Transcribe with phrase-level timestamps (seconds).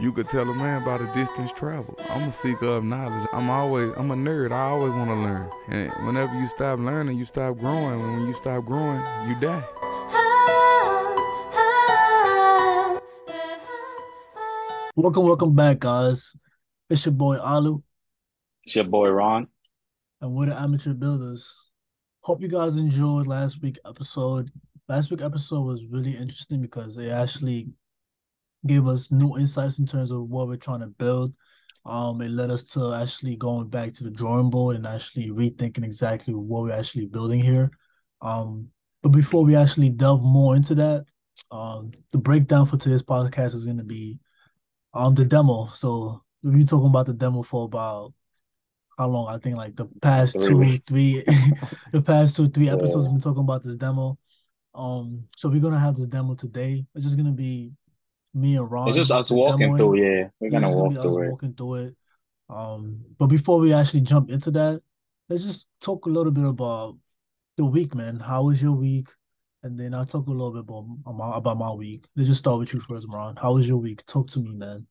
[0.00, 1.94] You could tell a man about a distance travel.
[2.08, 3.28] I'm a seeker of knowledge.
[3.34, 4.50] I'm always, I'm a nerd.
[4.50, 5.50] I always want to learn.
[5.68, 8.00] And whenever you stop learning, you stop growing.
[8.00, 9.62] And when you stop growing, you die.
[14.96, 16.34] Welcome, welcome back, guys.
[16.88, 17.82] It's your boy Alou.
[18.64, 19.48] It's your boy Ron.
[20.22, 21.54] And we're the Amateur Builders.
[22.22, 24.50] Hope you guys enjoyed last week episode.
[24.88, 27.74] Last week episode was really interesting because it actually
[28.66, 31.32] gave us new insights in terms of what we're trying to build.
[31.86, 35.84] Um, it led us to actually going back to the drawing board and actually rethinking
[35.84, 37.70] exactly what we're actually building here.
[38.20, 38.68] Um,
[39.02, 41.06] but before we actually delve more into that,
[41.50, 44.18] um, the breakdown for today's podcast is going to be
[44.92, 45.68] um the demo.
[45.68, 48.12] So we'll be talking about the demo for about
[48.98, 49.28] how long?
[49.28, 51.24] I think like the past three two, three,
[51.92, 53.06] the past two, three episodes.
[53.06, 53.12] Yeah.
[53.12, 54.18] We've been talking about this demo.
[54.74, 56.84] Um, so we're gonna have this demo today.
[56.94, 57.72] It's just gonna be
[58.34, 58.88] me and Ron.
[58.88, 60.02] It's just us walking through.
[60.02, 61.30] Yeah, we're gonna walk gonna through it.
[61.30, 61.96] Walking through it.
[62.48, 64.82] Um, but before we actually jump into that,
[65.28, 66.96] let's just talk a little bit about
[67.56, 68.18] the week, man.
[68.18, 69.08] How was your week?
[69.62, 72.08] And then I'll talk a little bit about my, about my week.
[72.16, 73.36] Let's just start with you first, Ron.
[73.36, 74.04] How was your week?
[74.06, 74.86] Talk to me, man.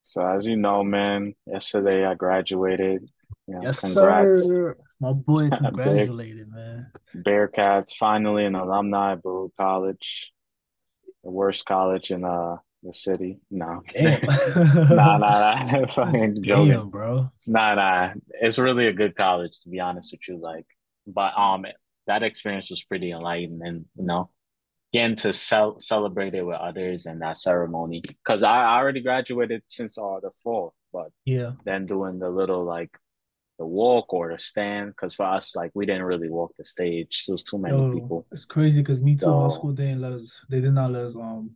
[0.00, 3.08] So as you know, man, yesterday I graduated.
[3.46, 4.44] You know, yes, congrats.
[4.44, 4.76] sir.
[4.98, 6.90] My boy congratulated, man.
[7.16, 10.32] Bearcats finally an alumni, Baruch College
[11.24, 13.38] the worst college in uh the city.
[13.50, 13.82] No.
[14.00, 15.86] nah, nah, nah.
[15.88, 16.90] Fucking joking.
[16.90, 17.30] Bro.
[17.46, 18.14] Nah, nah.
[18.40, 20.36] It's really a good college to be honest with you.
[20.36, 20.66] Like,
[21.06, 21.64] but um
[22.06, 24.30] that experience was pretty enlightening, you know,
[24.92, 28.02] getting to cel- celebrate it with others and that ceremony.
[28.24, 32.64] Cause I, I already graduated since uh the fall, but yeah, then doing the little
[32.64, 32.90] like
[33.58, 37.22] the walk or the stand because for us like we didn't really walk the stage.
[37.24, 38.26] So it was too many Yo, people.
[38.32, 41.04] it's crazy because me too so, school they didn't let us they did not let
[41.04, 41.50] us um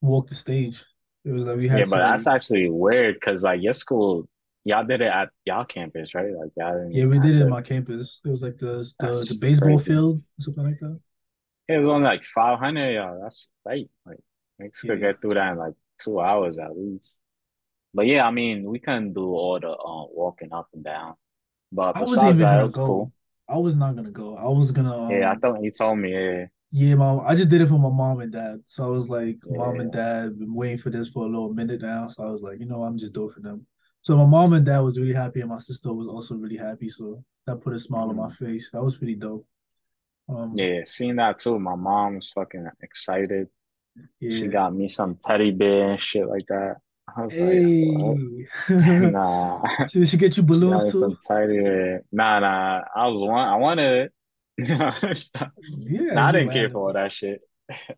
[0.00, 0.84] walk the stage.
[1.24, 4.28] It was like we had yeah but that's actually weird because like your school
[4.64, 6.32] y'all did it at y'all campus right?
[6.32, 8.20] Like y'all yeah we did it at my campus.
[8.24, 9.84] It was like the the, the baseball crazy.
[9.84, 11.00] field something like that.
[11.68, 13.20] It was only like 500 y'all.
[13.22, 14.18] That's right like
[14.58, 14.96] makes yeah.
[14.96, 17.16] get through that in like two hours at least.
[17.94, 21.14] But yeah, I mean, we couldn't do all the um, walking up and down.
[21.72, 22.86] But I wasn't even gonna go.
[22.86, 23.12] Cool.
[23.48, 24.36] I was not gonna go.
[24.36, 24.96] I was gonna.
[24.96, 26.12] Um, yeah, I thought you told me.
[26.12, 26.46] Yeah.
[26.74, 27.22] Yeah, mom.
[27.26, 28.60] I just did it for my mom and dad.
[28.66, 29.58] So I was like, yeah.
[29.58, 32.08] mom and dad been waiting for this for a little minute now.
[32.08, 33.66] So I was like, you know, I'm just doing it for them.
[34.00, 36.88] So my mom and dad was really happy, and my sister was also really happy.
[36.88, 38.20] So that put a smile mm-hmm.
[38.20, 38.70] on my face.
[38.70, 39.46] That was pretty dope.
[40.28, 41.58] Um, yeah, seeing that too.
[41.58, 43.48] My mom was fucking excited.
[44.20, 44.38] Yeah.
[44.38, 46.76] She got me some teddy bear and shit like that
[47.30, 47.94] hey.
[47.94, 49.62] Like, nah.
[49.92, 51.16] Did she get you balloons too?
[52.12, 52.82] Nah, nah.
[52.94, 53.48] I was one.
[53.48, 54.12] I wanted it.
[54.58, 57.42] yeah, nah, I didn't care for all that shit.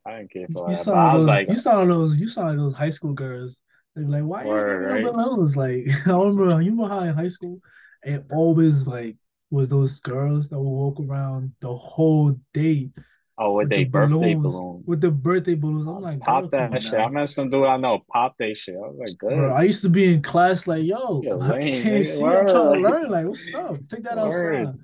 [0.06, 0.84] I didn't care for you that.
[0.84, 2.16] Saw those, like, you saw those.
[2.16, 3.60] You saw those high school girls.
[3.97, 5.14] They were like, "Why word, are you right?
[5.14, 6.62] balloons?" Like, I remember.
[6.62, 7.60] You know how in high school,
[8.04, 9.16] it always like
[9.50, 12.91] was those girls that would walk around the whole day
[13.37, 14.84] Oh, with, with the birthday balloons, balloons.
[14.87, 15.89] With the birthday balloons.
[15.89, 16.95] I'm oh, like, pop that shit.
[16.95, 18.77] I met some dude I know pop that shit.
[18.77, 19.37] I was like, good.
[19.37, 22.22] Bro, I used to be in class like, yo, I can't see.
[22.22, 22.39] Word.
[22.39, 23.11] I'm trying to learn.
[23.11, 23.77] Like, what's up?
[23.89, 24.67] Take that Word.
[24.67, 24.81] outside.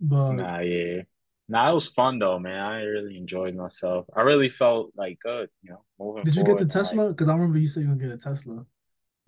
[0.00, 1.02] But nah, yeah.
[1.48, 2.58] Nah, it was fun though, man.
[2.58, 4.06] I really enjoyed myself.
[4.16, 5.84] I really felt like good, you know.
[5.98, 7.10] Moving Did you get the Tesla?
[7.10, 8.64] Because like, I remember you said you were gonna get a Tesla.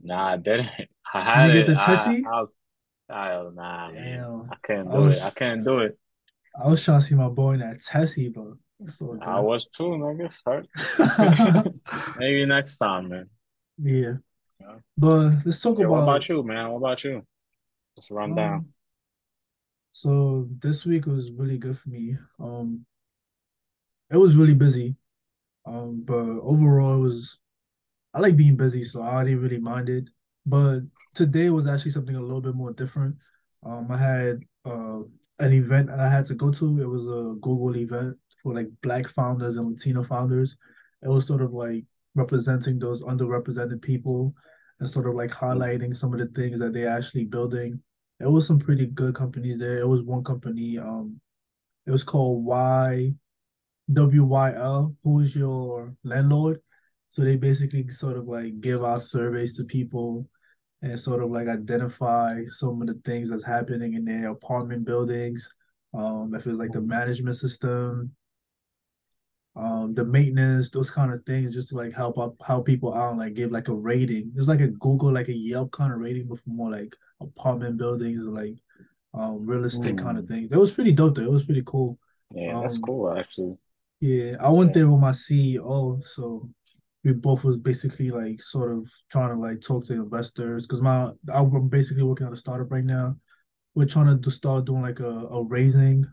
[0.03, 0.71] Nah, I didn't.
[1.15, 2.25] I had Did you get the Tessie?
[2.27, 2.55] I, I was,
[3.11, 3.95] oh, nah, Damn.
[3.95, 4.49] man.
[4.51, 5.25] I couldn't do I was, it.
[5.25, 5.99] I couldn't do it.
[6.63, 8.55] I was trying to see my boy in that Tessie, but
[8.87, 10.31] so I was too, nigga.
[12.19, 13.27] Maybe next time, man.
[13.83, 14.15] Yeah.
[14.61, 14.77] yeah.
[14.97, 15.95] But let's talk yeah, about.
[15.95, 16.71] What about you, man?
[16.71, 17.23] What about you?
[17.97, 18.69] Let's run um, down.
[19.93, 22.17] So this week was really good for me.
[22.41, 22.85] Um,
[24.11, 24.97] it was really busy.
[25.67, 27.39] Um, but overall, it was.
[28.13, 30.09] I like being busy, so I didn't really mind it.
[30.47, 30.81] But
[31.15, 33.17] today was actually something a little bit more different.
[33.65, 35.01] Um, I had uh
[35.39, 36.81] an event that I had to go to.
[36.81, 40.57] It was a Google event for like Black founders and Latino founders.
[41.03, 41.85] It was sort of like
[42.15, 44.35] representing those underrepresented people
[44.81, 47.81] and sort of like highlighting some of the things that they're actually building.
[48.21, 49.79] It was some pretty good companies there.
[49.79, 51.21] It was one company, um,
[51.87, 53.13] it was called Y
[53.91, 56.61] WYL, who's your landlord.
[57.11, 60.29] So they basically sort of like give out surveys to people
[60.85, 65.53] and sort of like identify some of the things that's happening in their apartment buildings.
[65.95, 68.15] Um, if it's like the management system,
[69.57, 73.11] um, the maintenance, those kind of things, just to like help up how people out
[73.11, 74.33] and like give like a rating.
[74.37, 77.79] It's like a Google, like a Yelp kind of rating, but for more like apartment
[77.79, 78.57] buildings like
[79.15, 80.03] um real estate mm.
[80.03, 80.51] kind of things.
[80.51, 81.23] That was pretty dope though.
[81.23, 81.99] It was pretty cool.
[82.35, 83.57] Yeah, um, that's cool actually.
[84.01, 86.51] Yeah, I went there with my CEO, so
[87.05, 91.11] we both was basically like sort of trying to like talk to investors because my
[91.33, 93.17] I'm basically working on a startup right now.
[93.75, 96.07] We're trying to start doing like a, a raising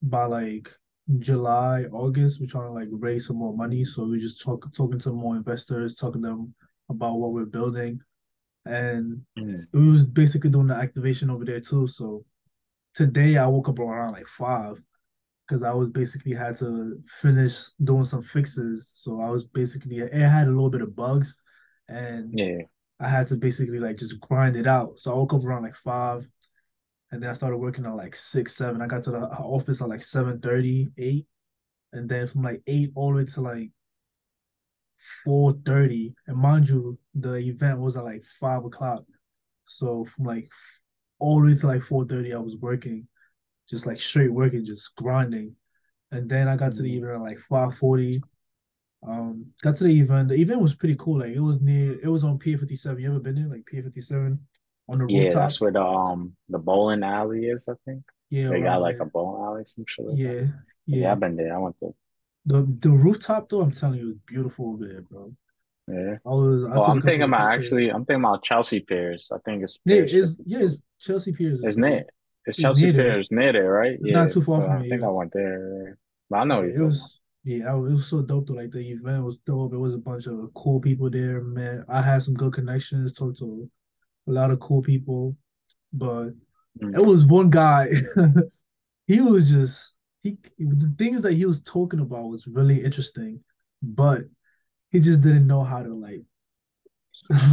[0.00, 0.70] by like
[1.18, 2.40] July, August.
[2.40, 3.84] We're trying to like raise some more money.
[3.84, 6.54] So we're just talk, talking to more investors, talking to them
[6.88, 8.00] about what we're building.
[8.64, 9.66] And mm.
[9.72, 11.86] we was basically doing the activation over there too.
[11.88, 12.24] So
[12.94, 14.82] today I woke up around like five
[15.46, 18.92] because I was basically had to finish doing some fixes.
[18.96, 21.36] So I was basically it had a little bit of bugs,
[21.88, 22.58] and yeah,
[23.00, 24.98] I had to basically like just grind it out.
[24.98, 26.28] So I woke up around like five,
[27.10, 28.82] and then I started working at like six, seven.
[28.82, 31.26] I got to the office at like 7 30, 8.
[31.92, 33.70] and then from like eight all the way to like
[35.24, 36.14] four thirty.
[36.26, 39.04] And mind you, the event was at like five o'clock.
[39.68, 40.50] So from like
[41.18, 43.08] all the way to like four thirty, I was working
[43.68, 45.54] just like straight working, just grinding.
[46.10, 46.98] And then I got to the mm.
[46.98, 48.20] event at like 540.
[49.06, 50.28] Um, got to the event.
[50.28, 51.20] The event was pretty cool.
[51.20, 53.02] Like it was near it was on Pier 57.
[53.02, 53.48] You ever been there?
[53.48, 54.38] Like Pier 57
[54.88, 55.34] on the yeah, rooftop?
[55.42, 58.02] that's where the um the bowling alley is, I think.
[58.30, 58.48] Yeah.
[58.48, 59.06] They got like there.
[59.06, 60.46] a bowling alley, some shit like yeah, yeah.
[60.86, 61.54] Yeah, I've been there.
[61.54, 61.90] I went there.
[62.46, 65.32] The the rooftop though, I'm telling you, it's beautiful over there, bro.
[65.88, 66.16] Yeah.
[66.24, 66.64] I was.
[66.64, 67.88] I well, I'm thinking about actually.
[67.90, 69.30] I'm thinking about Chelsea Piers.
[69.32, 69.78] I think it's.
[69.78, 71.64] Piers yeah, it's yeah, it's Chelsea Piers.
[71.64, 72.10] Isn't it?
[72.46, 73.92] It's, Chelsea near Piers near there, right?
[73.92, 74.86] It's yeah, not too far so from I me.
[74.86, 75.98] I think I went there.
[76.28, 77.20] But I know it was.
[77.44, 78.54] Yeah, it was so dope though.
[78.54, 79.72] Like the event was dope.
[79.72, 81.84] It was a bunch of cool people there, man.
[81.88, 83.68] I had some good connections, talked to
[84.28, 85.36] a lot of cool people,
[85.92, 86.30] but
[86.80, 86.96] mm.
[86.96, 87.88] it was one guy.
[89.06, 93.40] he was just he the things that he was talking about was really interesting,
[93.82, 94.22] but
[94.90, 96.22] he just didn't know how to like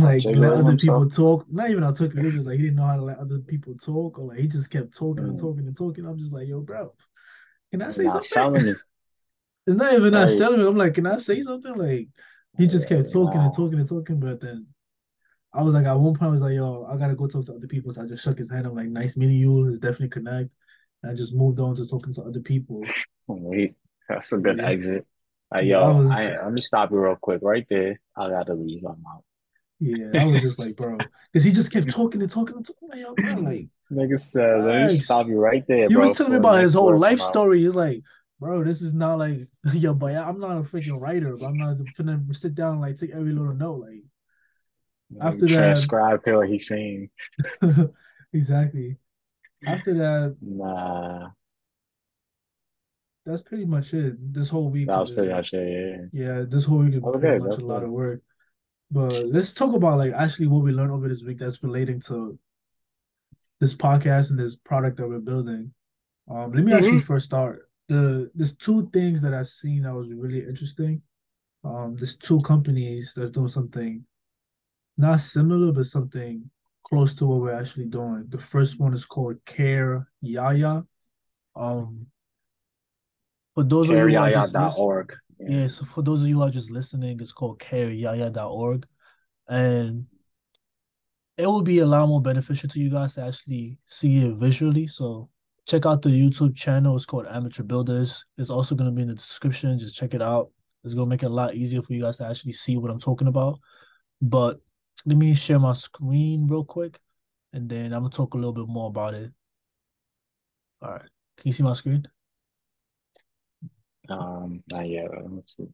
[0.01, 1.45] like let other people talk.
[1.49, 2.17] Not even talking.
[2.17, 4.47] He was like he didn't know how to let other people talk, or like he
[4.47, 5.29] just kept talking mm.
[5.29, 6.05] and talking and talking.
[6.05, 6.93] I'm just like, yo, bro,
[7.71, 8.67] can I say not something?
[9.67, 10.67] it's not even not selling it.
[10.67, 11.75] I'm like, can I say something?
[11.75, 12.07] Like
[12.57, 14.67] he just kept talking and talking and talking, but then
[15.53, 17.55] I was like, at one point, I was like, yo, I gotta go talk to
[17.55, 17.91] other people.
[17.91, 18.67] So I just shook his hand.
[18.67, 19.67] I'm like, nice meeting you.
[19.67, 20.49] It's definitely connect.
[21.01, 22.83] And I just moved on to talking to other people.
[23.27, 23.75] Wait,
[24.07, 24.67] that's a good yeah.
[24.67, 25.07] exit.
[25.55, 27.99] Uh, yo, I was, I, let me stop you real quick right there.
[28.15, 28.83] I gotta leave.
[28.83, 29.23] I'm out.
[29.79, 30.97] Yeah, I was just like, bro,
[31.31, 32.89] because he just kept talking and talking and talking.
[32.89, 35.87] Like, bro, like, nigga said, let me stop you right there.
[35.87, 37.61] He was telling me about his whole life story.
[37.61, 38.03] He's like,
[38.39, 41.33] bro, this is not like, yo, but I'm not a freaking writer.
[41.39, 43.85] But I'm not gonna sit down and like take every little note.
[43.87, 44.03] Like,
[45.21, 47.09] after that, transcribe what he's saying.
[48.33, 48.97] exactly.
[49.65, 51.29] After that, nah.
[53.25, 54.33] That's pretty much it.
[54.33, 54.87] This whole week.
[54.87, 56.09] That was pretty much it.
[56.11, 56.25] Yeah.
[56.25, 58.21] Yeah, this whole week is okay, pretty much a lot of work.
[58.91, 62.37] But let's talk about like actually what we learned over this week that's relating to
[63.59, 65.71] this podcast and this product that we're building.
[66.29, 66.83] Um, let me mm-hmm.
[66.83, 67.69] actually first start.
[67.87, 71.01] The there's two things that I've seen that was really interesting.
[71.63, 74.05] Um, there's two companies that are doing something
[74.97, 76.49] not similar, but something
[76.83, 78.25] close to what we're actually doing.
[78.29, 80.83] The first one is called Care Yaya.
[81.55, 82.07] Um,
[83.55, 85.13] for those of you who are just org.
[85.39, 85.67] Yeah.
[85.67, 88.85] so for those of you who are just listening, it's called careyaya.org.
[89.47, 90.05] And
[91.37, 94.87] it will be a lot more beneficial to you guys to actually see it visually.
[94.87, 95.29] So
[95.65, 96.95] check out the YouTube channel.
[96.95, 98.25] It's called Amateur Builders.
[98.37, 99.79] It's also going to be in the description.
[99.79, 100.51] Just check it out.
[100.83, 102.91] It's going to make it a lot easier for you guys to actually see what
[102.91, 103.59] I'm talking about.
[104.21, 104.59] But
[105.05, 106.99] let me share my screen real quick
[107.53, 109.31] and then I'm going to talk a little bit more about it.
[110.81, 111.09] All right.
[111.37, 112.05] Can you see my screen?
[114.09, 115.09] Um, not yet.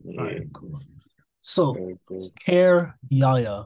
[0.03, 0.19] Yeah.
[0.19, 0.79] All right, cool.
[1.41, 2.31] So, cool.
[2.45, 3.65] Care Yaya.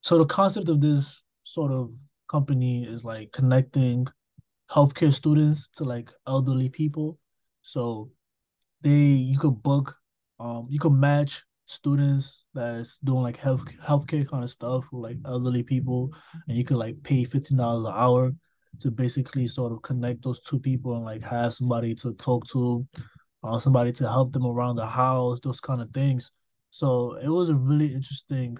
[0.00, 1.90] So the concept of this sort of
[2.28, 4.06] company is like connecting
[4.70, 7.18] healthcare students to like elderly people.
[7.62, 8.10] So
[8.82, 9.96] they you could book,
[10.38, 15.18] um, you could match students that's doing like health healthcare kind of stuff with like
[15.26, 16.14] elderly people,
[16.46, 18.32] and you could like pay fifteen dollars an hour
[18.80, 22.86] to basically sort of connect those two people and like have somebody to talk to
[23.42, 26.32] uh, somebody to help them around the house, those kind of things.
[26.70, 28.58] So it was a really interesting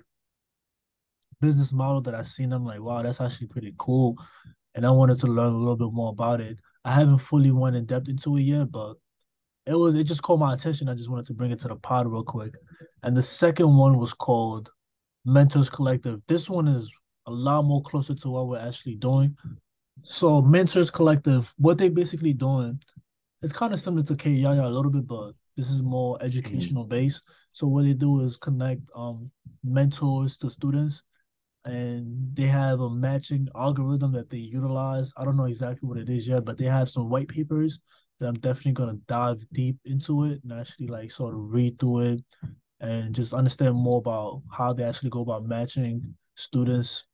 [1.40, 2.52] business model that I seen.
[2.52, 4.16] I'm like, wow, that's actually pretty cool.
[4.74, 6.58] And I wanted to learn a little bit more about it.
[6.84, 8.94] I haven't fully went in depth into it yet, but
[9.66, 10.88] it was it just caught my attention.
[10.88, 12.54] I just wanted to bring it to the pod real quick.
[13.02, 14.70] And the second one was called
[15.24, 16.20] Mentors Collective.
[16.26, 16.90] This one is
[17.26, 19.36] a lot more closer to what we're actually doing.
[20.02, 22.80] So Mentors Collective, what they basically doing
[23.42, 26.26] it's kind of similar to Careyaya a little bit, but this is more mm-hmm.
[26.26, 27.22] educational based.
[27.52, 29.30] So what they do is connect um
[29.64, 31.02] mentors to students
[31.64, 35.12] and they have a matching algorithm that they utilize.
[35.16, 37.80] I don't know exactly what it is yet, but they have some white papers
[38.18, 42.00] that I'm definitely gonna dive deep into it and actually like sort of read through
[42.00, 42.24] it
[42.80, 47.04] and just understand more about how they actually go about matching students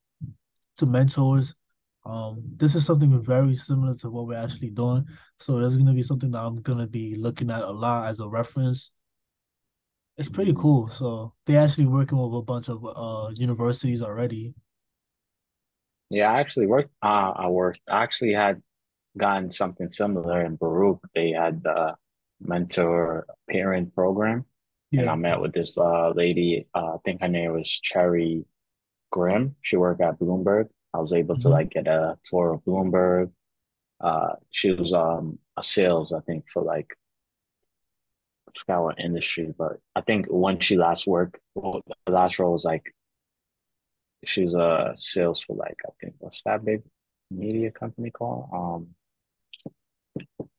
[0.77, 1.55] to mentors.
[2.07, 5.07] Um, this is something very similar to what we're actually doing.
[5.41, 8.29] So there's gonna be something that I'm gonna be looking at a lot as a
[8.29, 8.91] reference.
[10.19, 10.89] It's pretty cool.
[10.89, 14.55] So they're actually working with a bunch of uh universities already.
[16.11, 16.91] Yeah, I actually worked.
[17.03, 17.81] Uh, I worked.
[17.89, 18.63] I actually had
[19.17, 21.01] gotten something similar in Baruch.
[21.15, 21.95] They had the
[22.41, 24.45] mentor parent program,
[24.91, 25.03] yeah.
[25.03, 26.69] and I met with this uh lady.
[26.75, 28.45] Uh, I think her name was Cherry
[29.11, 29.57] Grimm.
[29.63, 30.69] She worked at Bloomberg.
[30.95, 31.43] I was able mm-hmm.
[31.43, 33.31] to like get a tour of Bloomberg.
[34.01, 36.97] Uh, she was um a sales, I think, for like
[38.49, 42.53] I forgot what industry, but I think when she last worked, well, the last role
[42.53, 42.95] was like
[44.25, 46.83] she was a sales for like I think what's that big
[47.31, 48.49] media company called?
[48.53, 48.89] Um,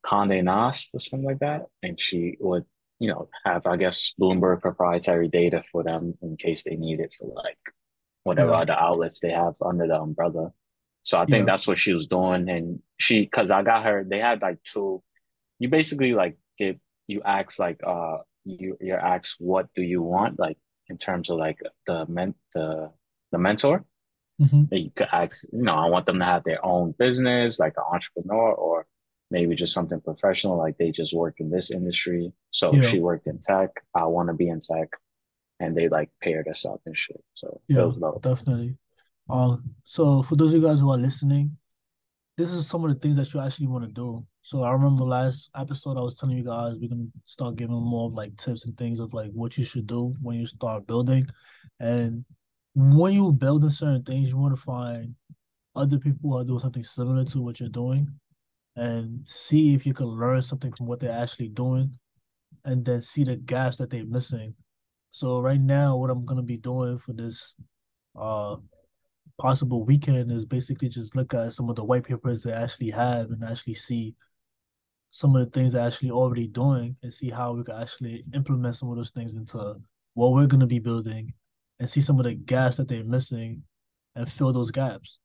[0.05, 2.65] Condé Nast or something like that, and she would
[2.99, 7.15] you know have I guess Bloomberg proprietary data for them in case they need it
[7.17, 7.57] for like
[8.25, 8.57] whatever yeah.
[8.57, 10.51] other outlets they have under the umbrella.
[11.03, 11.53] So I think yeah.
[11.53, 14.03] that's what she was doing, and she because I got her.
[14.03, 15.01] They had like two.
[15.59, 20.39] You basically like get you ask like uh you you ask what do you want
[20.39, 20.57] like
[20.89, 22.91] in terms of like the men the
[23.31, 23.85] the mentor.
[24.41, 24.73] Mm-hmm.
[24.75, 27.85] You could ask, you know, I want them to have their own business, like an
[27.89, 28.85] entrepreneur, or
[29.31, 32.33] maybe just something professional, like they just work in this industry.
[32.51, 32.89] So yeah.
[32.89, 33.69] she worked in tech.
[33.93, 34.89] I want to be in tech
[35.59, 37.23] and they like paired us up and shit.
[37.33, 37.89] So yeah,
[38.21, 38.77] definitely.
[39.29, 41.57] Um, so for those of you guys who are listening,
[42.37, 44.25] this is some of the things that you actually want to do.
[44.41, 48.07] So I remember last episode I was telling you guys we can start giving more
[48.07, 51.27] of like tips and things of like what you should do when you start building.
[51.79, 52.25] And
[52.75, 55.15] when you building certain things, you want to find
[55.75, 58.07] other people who are doing something similar to what you're doing
[58.75, 61.97] and see if you can learn something from what they're actually doing
[62.65, 64.53] and then see the gaps that they're missing
[65.15, 67.55] so right now, what I'm gonna be doing for this
[68.19, 68.57] uh
[69.37, 73.31] possible weekend is basically just look at some of the white papers they actually have
[73.31, 74.13] and actually see
[75.11, 78.75] some of the things they're actually already doing and see how we can actually implement
[78.75, 79.75] some of those things into
[80.15, 81.33] what we're gonna be building
[81.79, 83.63] and see some of the gaps that they're missing
[84.17, 85.19] and fill those gaps.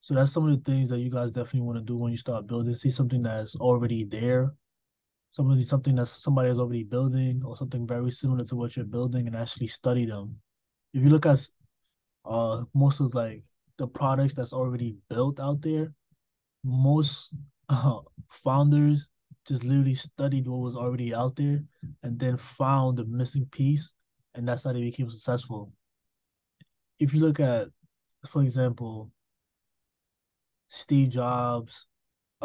[0.00, 2.16] So that's some of the things that you guys definitely want to do when you
[2.16, 2.76] start building.
[2.76, 4.52] See something that's already there
[5.30, 9.26] somebody something that somebody is already building or something very similar to what you're building
[9.26, 10.36] and actually study them.
[10.94, 11.38] If you look at
[12.24, 13.42] uh most of like
[13.76, 15.92] the products that's already built out there,
[16.64, 17.36] most
[17.68, 19.10] uh, founders
[19.46, 21.62] just literally studied what was already out there
[22.02, 23.92] and then found the missing piece
[24.34, 25.72] and that's how they became successful.
[26.98, 27.68] If you look at,
[28.26, 29.10] for example,
[30.68, 31.86] Steve Jobs,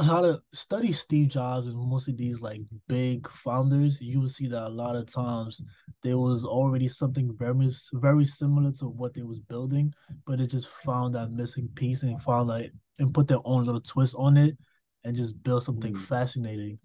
[0.01, 4.47] how to study Steve Jobs and most of these like big founders, you will see
[4.47, 5.61] that a lot of times
[6.01, 9.93] there was already something very very similar to what they was building,
[10.25, 13.81] but it just found that missing piece and found like and put their own little
[13.81, 14.57] twist on it
[15.03, 16.01] and just build something mm.
[16.01, 16.79] fascinating.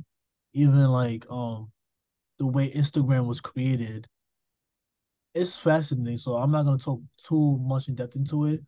[0.52, 1.70] Even like um
[2.38, 4.06] the way Instagram was created,
[5.34, 6.18] it's fascinating.
[6.18, 8.60] So I'm not gonna talk too much in depth into it,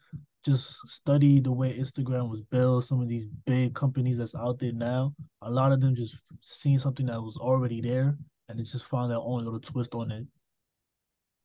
[0.44, 4.72] just study the way Instagram was built, some of these big companies that's out there
[4.72, 8.16] now, a lot of them just seen something that was already there
[8.48, 10.26] and they just found their own little twist on it.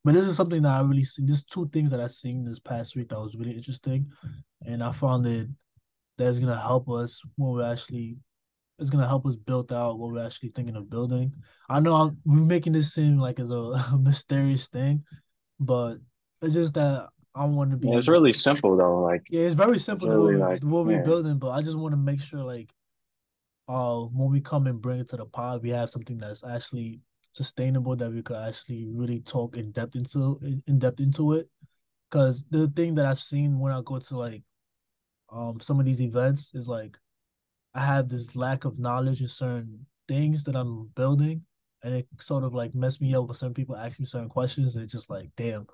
[0.03, 1.23] But this is something that I really see.
[1.25, 4.11] There's two things that I seen this past week that was really interesting,
[4.65, 5.51] and I found that
[6.17, 8.17] that's gonna help us when we're actually.
[8.77, 11.33] It's gonna help us build out what we're actually thinking of building.
[11.69, 15.03] I know I'm, we're making this seem like as a, a mysterious thing,
[15.59, 15.95] but
[16.41, 17.89] it's just that I want to be.
[17.89, 19.01] Yeah, it's really simple though.
[19.01, 21.77] Like yeah, it's very simple it's really what, like, what we're building, but I just
[21.77, 22.71] want to make sure like,
[23.67, 27.01] uh, when we come and bring it to the pod, we have something that's actually
[27.31, 31.49] sustainable that we could actually really talk in depth into in depth into it.
[32.09, 34.43] Because the thing that I've seen when I go to like,
[35.29, 36.97] um, some of these events is like,
[37.73, 41.41] I have this lack of knowledge in certain things that I'm building,
[41.85, 44.75] and it sort of like messed me up when some people ask me certain questions.
[44.75, 45.67] And it's just like, damn,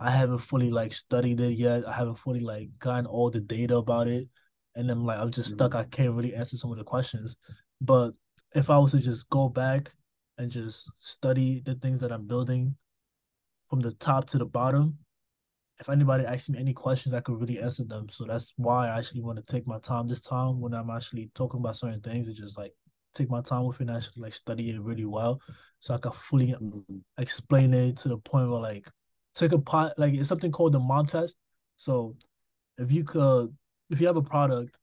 [0.00, 1.86] I haven't fully like studied it yet.
[1.86, 4.26] I haven't fully like gotten all the data about it.
[4.74, 5.72] And then like I'm just stuck.
[5.72, 5.80] Mm-hmm.
[5.80, 7.36] I can't really answer some of the questions.
[7.78, 8.12] But
[8.54, 9.92] if I was to just go back
[10.38, 12.74] and just study the things that I'm building
[13.68, 14.96] from the top to the bottom,
[15.78, 18.08] if anybody asks me any questions, I could really answer them.
[18.08, 21.30] So that's why I actually want to take my time this time when I'm actually
[21.34, 22.72] talking about certain things and just like
[23.14, 25.40] take my time with it and actually like study it really well
[25.80, 26.98] so I can fully mm-hmm.
[27.18, 28.86] explain it to the point where like
[29.34, 31.36] take a pot like it's something called the mom test.
[31.76, 32.16] So
[32.78, 33.54] if you could
[33.88, 34.76] if you have a product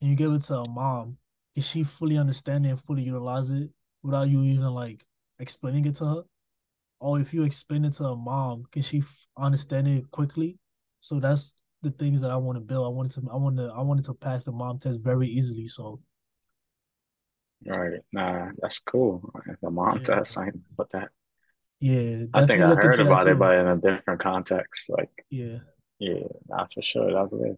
[0.00, 1.18] and you give it to a mom,
[1.54, 3.70] is she fully understanding and fully utilize it
[4.02, 5.04] without you even like
[5.38, 6.22] explaining it to her?
[7.00, 9.02] Or if you explain it to a mom, can she
[9.36, 10.58] understand it quickly?
[11.00, 12.86] So that's the things that I want to build.
[12.86, 15.68] I wanted to I want to I wanted to pass the mom test very easily.
[15.68, 16.00] So
[17.66, 18.00] Right.
[18.12, 19.32] Nah, that's cool.
[19.62, 20.04] The mom yeah.
[20.04, 21.08] test, I put that.
[21.80, 24.90] Yeah, I think I heard about it, but in a different context.
[24.90, 25.58] Like, yeah,
[25.98, 27.12] yeah, not for sure.
[27.12, 27.56] That's good.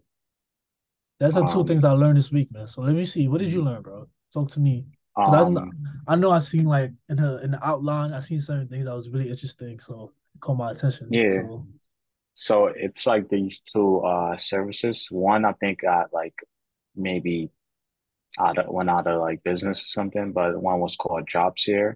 [1.19, 2.67] That's the um, two things I learned this week, man.
[2.67, 3.27] So let me see.
[3.27, 4.07] What did you learn, bro?
[4.33, 4.85] Talk to me.
[5.15, 5.57] Um,
[6.07, 8.85] I, I know I seen like in the in the outline, I seen certain things
[8.85, 11.09] that was really interesting, so it caught my attention.
[11.11, 11.29] Yeah.
[11.31, 11.67] So.
[12.33, 15.07] so it's like these two uh services.
[15.11, 16.35] One I think got like
[16.95, 17.49] maybe
[18.39, 21.95] out of went out of like business or something, but one was called JobSeer.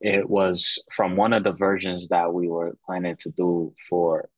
[0.00, 4.28] It was from one of the versions that we were planning to do for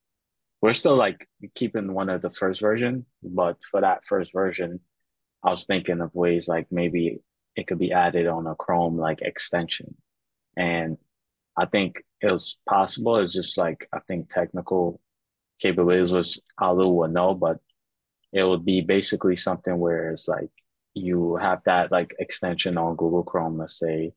[0.61, 4.81] we're still like keeping one of the first version, but for that first version,
[5.43, 7.21] I was thinking of ways like maybe
[7.55, 9.95] it could be added on a Chrome like extension.
[10.57, 10.97] And
[11.57, 13.19] I think it was possible.
[13.19, 15.01] It's just like I think technical
[15.61, 17.59] capabilities was Alou will know, but
[18.33, 20.51] it would be basically something where it's like
[20.95, 24.13] you have that like extension on Google Chrome, let's say,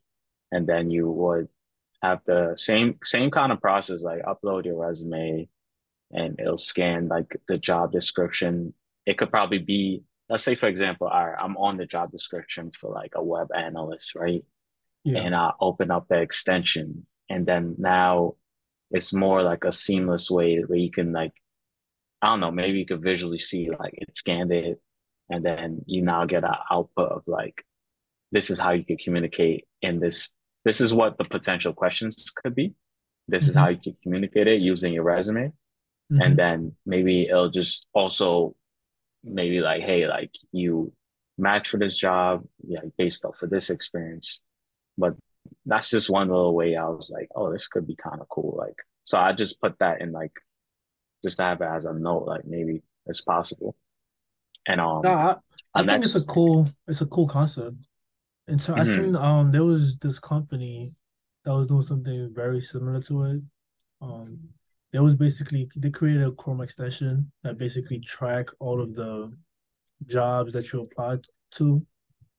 [0.52, 1.50] and then you would
[2.04, 5.50] have the same same kind of process, like upload your resume
[6.12, 8.74] and it'll scan like the job description.
[9.06, 12.72] It could probably be let's say for example, all right, I'm on the job description
[12.72, 14.44] for like a web analyst, right?
[15.04, 15.22] Yeah.
[15.22, 18.36] And I open up the extension and then now
[18.92, 21.34] it's more like a seamless way where you can like
[22.22, 24.80] I don't know, maybe you could visually see like it scanned it
[25.30, 27.66] and then you now get an output of like
[28.32, 30.30] this is how you could communicate in this
[30.66, 32.74] this is what the potential questions could be.
[33.28, 33.50] This mm-hmm.
[33.52, 35.54] is how you can communicate it using your resume.
[36.12, 36.22] Mm-hmm.
[36.22, 38.56] And then maybe it'll just also
[39.24, 40.92] maybe like, hey, like you
[41.38, 44.42] match for this job, yeah, based off of this experience.
[44.98, 45.16] But
[45.66, 48.56] that's just one little way I was like, oh, this could be kind of cool.
[48.58, 50.34] Like, so I just put that in like,
[51.24, 53.76] just to have it as a note, like maybe it's possible.
[54.68, 55.36] And um, no, I,
[55.74, 57.78] I think it's a cool, it's a cool concept.
[58.48, 58.82] And so mm-hmm.
[58.82, 60.94] I seen um there was this company
[61.44, 63.42] that was doing something very similar to it.
[64.02, 64.40] Um,
[64.94, 69.32] it was basically they created a Chrome extension that basically track all of the
[70.06, 71.20] jobs that you applied
[71.52, 71.86] to.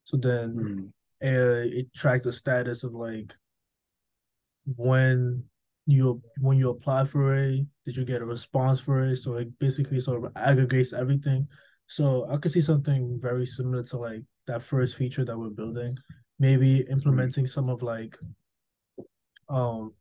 [0.04, 1.24] So then mm.
[1.24, 3.34] uh, it tracked the status of like
[4.76, 5.44] when
[5.86, 9.16] you when you apply for it, did you get a response for it?
[9.16, 11.48] So it basically sort of aggregates everything.
[11.88, 15.96] So I could see something very similar to like that first feature that we're building.
[16.38, 18.16] Maybe implementing some of like
[19.48, 19.92] um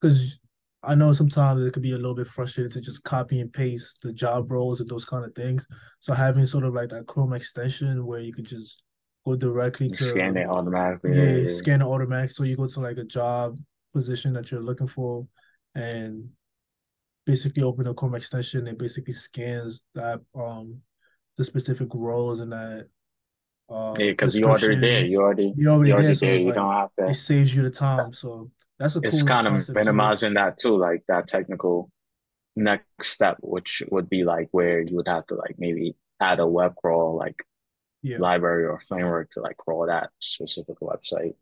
[0.00, 0.40] because
[0.82, 3.98] I know sometimes it could be a little bit frustrating to just copy and paste
[4.02, 5.66] the job roles and those kind of things.
[5.98, 8.82] So having sort of like that Chrome extension where you could just
[9.26, 11.14] go directly to scan it automatically.
[11.14, 12.34] Yeah, yeah, scan it automatically.
[12.34, 13.58] So you go to like a job
[13.92, 15.26] position that you're looking for
[15.74, 16.30] and
[17.26, 18.66] basically open a Chrome extension.
[18.66, 20.80] It basically scans that um
[21.40, 22.86] the specific roles in that
[23.70, 25.04] uh, yeah, because you already there.
[25.06, 26.14] You already you already, you already there.
[26.14, 26.36] So there.
[26.36, 27.08] you like, don't have to.
[27.08, 28.12] It saves you the time.
[28.12, 29.00] So that's a.
[29.02, 30.34] It's kind of minimizing too.
[30.34, 31.90] that too, like that technical
[32.56, 36.46] next step, which would be like where you would have to like maybe add a
[36.46, 37.36] web crawl like
[38.02, 38.18] yeah.
[38.18, 41.34] library or framework to like crawl that specific website.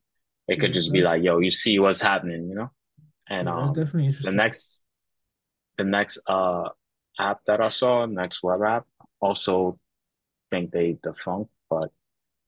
[0.46, 2.70] It could yeah, just be like, yo, you see what's happening, you know.
[3.28, 4.30] And yeah, um, definitely interesting.
[4.30, 4.80] The next,
[5.76, 6.68] the next uh
[7.18, 8.86] app that I saw, next web app,
[9.20, 9.78] also
[10.50, 11.90] think they defunct, but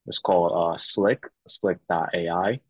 [0.06, 2.60] it's called uh, Slik, slik.ai.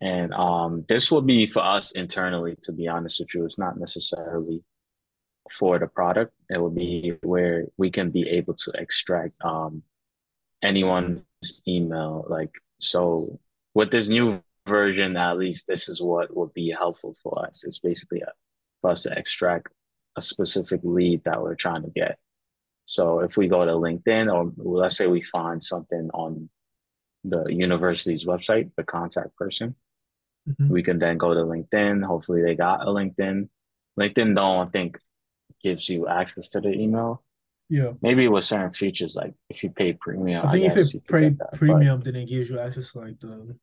[0.00, 3.44] And um, this will be for us internally, to be honest with you.
[3.44, 4.62] It's not necessarily
[5.50, 6.32] for the product.
[6.48, 9.82] It will be where we can be able to extract um,
[10.62, 11.22] anyone's
[11.66, 12.24] email.
[12.28, 13.38] Like, so
[13.74, 17.64] with this new version, at least this is what would be helpful for us.
[17.64, 18.32] It's basically a,
[18.80, 19.68] for us to extract
[20.16, 22.18] a specific lead that we're trying to get.
[22.90, 26.50] So if we go to LinkedIn, or let's say we find something on
[27.22, 29.76] the university's website, the contact person,
[30.48, 30.68] mm-hmm.
[30.68, 32.02] we can then go to LinkedIn.
[32.02, 33.48] Hopefully, they got a LinkedIn.
[33.96, 34.98] LinkedIn don't I think
[35.62, 37.22] gives you access to the email.
[37.68, 37.92] Yeah.
[38.02, 40.44] Maybe with certain features, like if you pay premium.
[40.44, 42.06] I think I if you pay that, premium, but...
[42.06, 43.56] then it gives you access to like the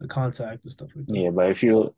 [0.00, 1.16] the contact and stuff like that.
[1.16, 1.94] Yeah, but if you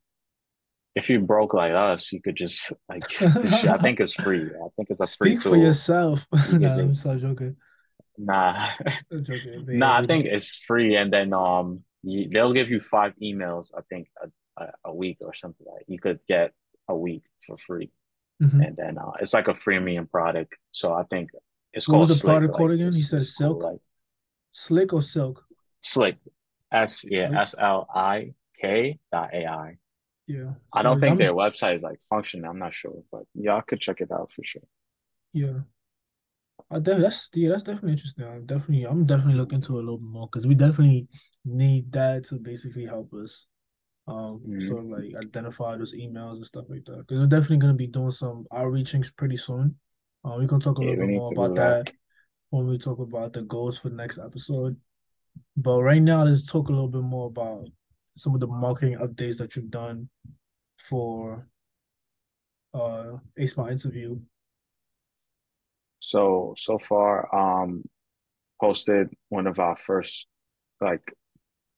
[0.95, 4.43] if you broke like us, you could just like I think it's free.
[4.43, 5.53] I think it's a free Speak tool.
[5.53, 6.27] for yourself.
[6.53, 7.57] You nah, I'm so joking.
[8.19, 8.71] Nah,
[9.11, 9.99] joking, nah.
[9.99, 13.71] I think it's free, and then um, you, they'll give you five emails.
[13.77, 15.85] I think a, a, a, week or something like.
[15.87, 16.53] You could get
[16.89, 17.91] a week for free,
[18.43, 18.61] mm-hmm.
[18.61, 20.55] and then uh, it's like a freemium product.
[20.73, 21.31] So I think
[21.73, 22.01] it's what called.
[22.01, 22.93] What was the Slick, product like, called again?
[22.93, 23.63] You said Silk.
[23.63, 23.79] Like,
[24.53, 25.45] Slick or Silk?
[25.83, 26.17] Slick.
[26.73, 29.79] S yeah S L I K dot A I.
[30.31, 30.53] Yeah.
[30.73, 32.49] I don't think I'm, their website is like functioning.
[32.49, 34.63] I'm not sure, but y'all could check it out for sure.
[35.33, 35.61] Yeah.
[36.71, 38.27] I that's yeah, that's definitely interesting.
[38.27, 41.09] I'm definitely I'm definitely looking into it a little bit more because we definitely
[41.45, 43.47] need that to basically help us.
[44.07, 44.69] Um, mm-hmm.
[44.69, 46.99] sort of like identify those emails and stuff like that.
[47.07, 49.75] Because we're definitely gonna be doing some outreachings pretty soon.
[50.25, 51.87] Uh, we're gonna talk a yeah, little bit more about that.
[51.87, 51.95] that
[52.51, 54.77] when we talk about the goals for the next episode.
[55.57, 57.67] But right now, let's talk a little bit more about
[58.17, 60.09] some of the marketing updates that you've done
[60.89, 61.47] for
[62.75, 64.19] uh Ace My interview.
[66.01, 67.85] So so far, um
[68.61, 70.27] posted one of our first
[70.81, 71.13] like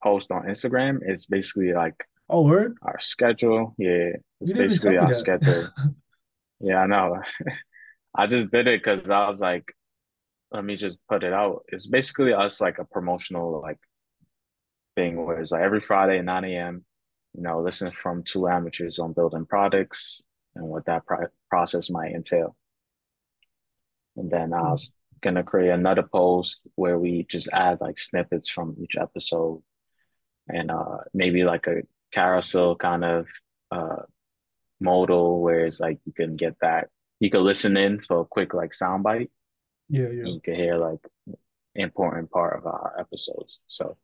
[0.02, 0.98] posts on Instagram.
[1.02, 3.74] It's basically like oh word our schedule.
[3.78, 4.12] Yeah.
[4.40, 5.68] It's basically our schedule.
[6.60, 7.20] yeah, I know.
[8.14, 9.72] I just did it because I was like,
[10.50, 11.64] let me just put it out.
[11.68, 13.78] It's basically us like a promotional like
[14.94, 16.84] thing where it's like every Friday at 9 a.m.,
[17.34, 20.22] you know, listen from two amateurs on building products
[20.54, 22.56] and what that pro- process might entail.
[24.16, 28.76] And then I was gonna create another post where we just add like snippets from
[28.82, 29.62] each episode
[30.48, 33.28] and uh maybe like a carousel kind of
[33.70, 34.02] uh
[34.80, 36.88] modal where it's like you can get that
[37.20, 39.28] you can listen in for a quick like soundbite
[39.92, 40.24] yeah, yeah.
[40.24, 41.00] You can hear like
[41.74, 43.60] important part of our episodes.
[43.66, 43.98] So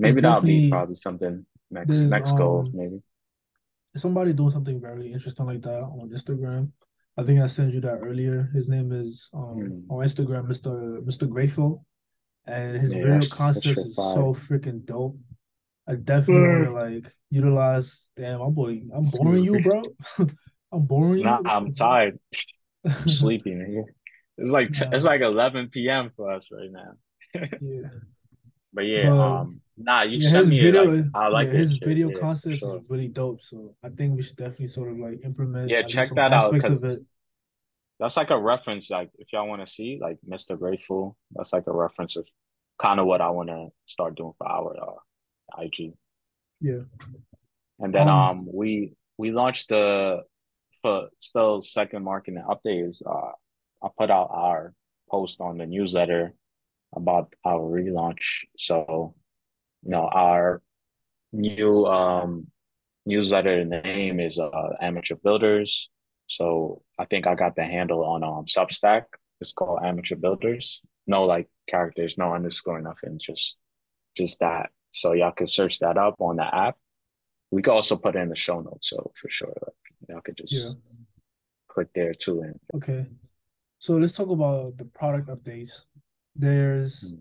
[0.00, 3.00] maybe that'll be probably something next next um, goal, maybe.
[3.96, 6.70] Somebody doing something very interesting like that on Instagram.
[7.16, 8.48] I think I sent you that earlier.
[8.54, 9.82] His name is um, mm.
[9.90, 11.00] on Instagram, Mr.
[11.00, 11.28] Mr.
[11.28, 11.84] Grateful,
[12.46, 15.18] and his yeah, video concept is so freaking dope.
[15.88, 18.08] I definitely want to like utilize.
[18.16, 19.82] Damn, I'm boy, I'm boring you, bro.
[20.72, 21.24] I'm boring you.
[21.24, 22.18] Nah, I'm tired.
[22.84, 23.84] I'm sleeping.
[24.38, 26.10] It's like t- it's like 11 p.m.
[26.16, 26.92] for us right now.
[27.60, 27.88] yeah.
[28.72, 32.18] But yeah, um, nah, you yeah, me video, like, I like yeah, his video yeah,
[32.18, 32.76] concept sure.
[32.76, 33.42] is really dope.
[33.42, 35.70] So I think we should definitely sort of like implement.
[35.70, 36.54] Yeah, check that out.
[36.54, 37.00] Of it.
[37.98, 38.90] That's like a reference.
[38.90, 40.58] Like if y'all want to see like Mr.
[40.58, 42.28] Grateful, that's like a reference of
[42.80, 45.92] kind of what I want to start doing for our uh, IG.
[46.60, 46.82] Yeah.
[47.78, 50.22] And then um, um we we launched the
[50.82, 53.32] for still second marketing update is uh
[53.82, 54.74] I put out our
[55.10, 56.34] post on the newsletter
[56.94, 58.44] about our relaunch.
[58.56, 59.14] So,
[59.82, 60.62] you know, our
[61.32, 62.46] new um,
[63.06, 65.90] newsletter name is uh, Amateur Builders.
[66.26, 69.04] So I think I got the handle on um, Substack.
[69.40, 70.82] It's called Amateur Builders.
[71.06, 73.18] No like characters, no underscore, nothing.
[73.18, 73.56] Just
[74.16, 74.70] just that.
[74.90, 76.76] So y'all can search that up on the app.
[77.50, 78.90] We could also put it in the show notes.
[78.90, 80.72] So for sure, like, y'all could just yeah.
[81.68, 82.42] click there too.
[82.42, 83.06] And okay.
[83.78, 85.84] So let's talk about the product updates.
[86.36, 87.12] There's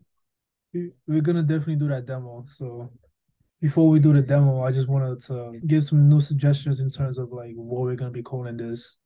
[0.73, 2.45] we're gonna definitely do that demo.
[2.49, 2.91] So
[3.62, 7.17] before we do the demo, I just wanted to give some new suggestions in terms
[7.17, 8.97] of like what we're gonna be calling this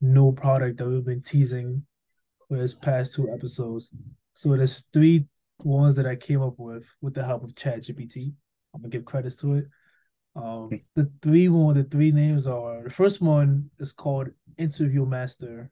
[0.00, 1.84] new product that we've been teasing
[2.48, 3.94] for this past two episodes.
[4.34, 5.26] So there's three
[5.62, 8.32] ones that I came up with with the help of ChatGPT.
[8.74, 9.66] I'm gonna give credits to it.
[10.34, 15.70] Um, the three one, the three names are the first one is called Interview Master.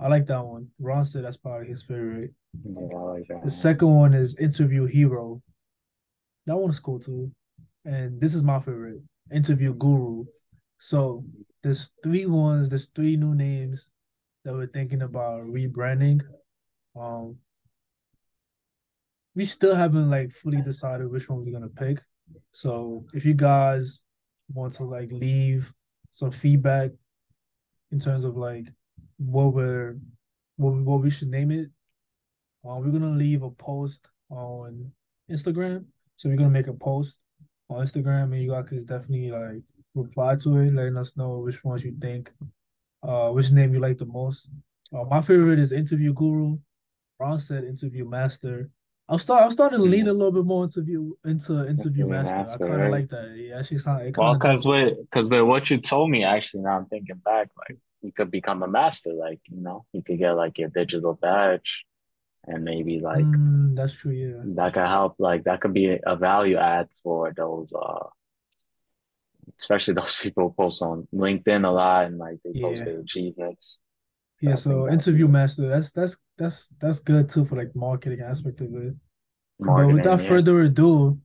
[0.00, 0.68] I like that one.
[0.78, 2.32] Ron said that's probably his favorite.
[2.64, 3.26] Yeah, like.
[3.44, 5.42] The second one is Interview Hero.
[6.46, 7.30] That one is cool too.
[7.84, 9.00] And this is my favorite,
[9.32, 10.24] Interview Guru.
[10.78, 11.24] So
[11.62, 13.90] there's three ones, there's three new names
[14.44, 16.22] that we're thinking about rebranding.
[16.98, 17.36] Um
[19.34, 22.00] we still haven't like fully decided which one we're gonna pick.
[22.52, 24.02] So if you guys
[24.52, 25.72] want to like leave
[26.12, 26.90] some feedback
[27.92, 28.68] in terms of like
[29.18, 29.98] what we're
[30.56, 31.68] what, what we should name it.
[32.68, 34.90] Uh, we're gonna leave a post on
[35.30, 35.84] Instagram.
[36.16, 37.24] So we're gonna make a post
[37.70, 39.62] on Instagram, and you guys can definitely like
[39.94, 42.30] reply to it, letting us know which ones you think,
[43.02, 44.50] uh, which name you like the most.
[44.92, 46.58] Uh, my favorite is Interview Guru.
[47.18, 48.70] Ron said Interview Master.
[49.08, 49.42] I'm start.
[49.42, 52.36] I'm starting to lean a little bit more interview into interview master.
[52.36, 52.64] master.
[52.64, 53.34] I kind of like that.
[53.36, 54.14] Yeah, actually sound.
[54.14, 57.78] Well, because with because with what you told me, actually, now I'm thinking back, like
[58.02, 59.14] you could become a master.
[59.14, 61.86] Like you know, you could get like your digital badge,
[62.46, 64.12] and maybe like mm, that's true.
[64.12, 65.16] Yeah, that could help.
[65.18, 68.06] Like that could be a value add for those, uh,
[69.58, 72.66] especially those people who post on LinkedIn a lot and like they yeah.
[72.66, 73.80] post their achievements.
[74.40, 75.68] Yeah, so interview master.
[75.68, 78.94] That's that's that's that's good too for like marketing aspect of it.
[79.58, 80.28] Marketing, but without yeah.
[80.28, 81.18] further ado,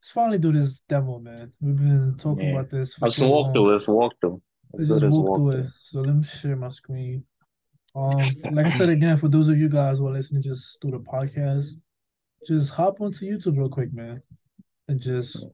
[0.00, 1.52] let's finally do this demo, man.
[1.60, 2.54] We've been talking yeah.
[2.54, 2.94] about this.
[2.94, 3.72] for let's so walk through.
[3.72, 4.42] Let's walk through.
[4.72, 5.66] Let's just walk through it.
[5.78, 7.24] So let me share my screen.
[7.94, 8.20] Um,
[8.52, 11.00] like I said again, for those of you guys who are listening just through the
[11.00, 11.72] podcast,
[12.46, 14.22] just hop onto YouTube real quick, man,
[14.88, 15.44] and just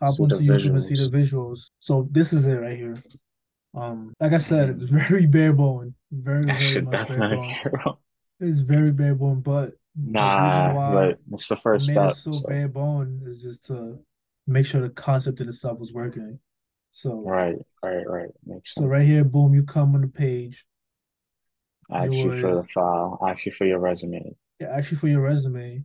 [0.00, 1.70] hop see onto YouTube and see the visuals.
[1.80, 2.96] So this is it right here.
[3.74, 7.96] Um, like I said, it's very bare bone, very very much bare bone.
[8.40, 12.12] It's very bare bone, but nah, but it's the first step.
[12.14, 13.98] so, so bare bone is just to
[14.46, 16.38] make sure the concept in itself was working.
[16.90, 18.30] So right, right, right.
[18.46, 20.64] Makes so right here, boom, you come on the page.
[21.92, 24.36] Actually, for the file, actually for your resume.
[24.60, 25.84] Yeah, actually for your resume,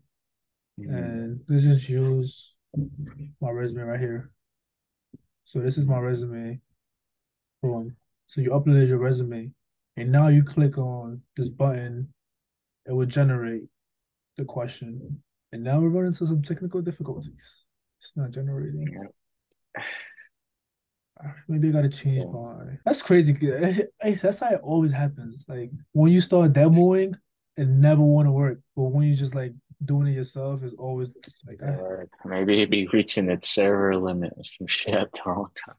[0.80, 0.94] mm-hmm.
[0.94, 2.56] and let's just use
[3.39, 4.32] my resume right here.
[5.46, 6.60] So this is my resume.
[7.62, 7.96] Boom.
[8.28, 9.52] So you uploaded your resume,
[9.96, 12.10] and now you click on this button.
[12.86, 13.63] It will generate
[14.36, 15.22] the question,
[15.54, 17.66] and now we're running into some technical difficulties.
[18.00, 18.88] It's not generating.
[18.92, 19.84] Yeah.
[21.47, 22.77] Maybe I gotta change my.
[22.86, 23.36] That's crazy.
[23.41, 25.45] Eh, eh, that's how it always happens.
[25.47, 27.15] Like when you start demoing,
[27.57, 28.59] it never want to work.
[28.75, 29.53] But when you just like
[29.86, 31.09] doing it yourself, it's always
[31.45, 31.79] like that.
[31.79, 32.27] Ah.
[32.27, 35.75] Maybe it'd be reaching its server limit or some shit all the time.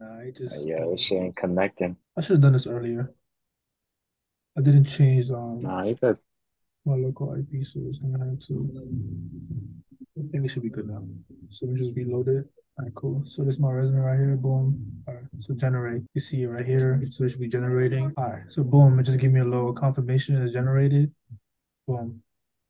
[0.00, 1.96] Nah, just yeah, it ain't connecting.
[2.16, 3.12] I should have done this earlier.
[4.56, 5.58] I didn't change um.
[5.60, 6.18] Nah, you could.
[6.86, 8.70] My local IP, so it's gonna have to.
[10.18, 11.06] I think it should be good now.
[11.50, 12.46] So we just reload it.
[12.80, 13.22] All right, cool.
[13.26, 14.36] So this is my resume right here.
[14.36, 15.02] Boom.
[15.06, 15.24] All right.
[15.38, 16.02] So generate.
[16.14, 17.02] You see it right here.
[17.10, 18.10] So it should be generating.
[18.16, 18.42] All right.
[18.48, 18.98] So boom.
[18.98, 21.12] It just give me a little confirmation it's generated.
[21.86, 22.22] Boom.